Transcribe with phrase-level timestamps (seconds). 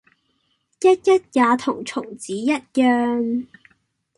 [0.81, 3.45] ——也同蟲子一樣，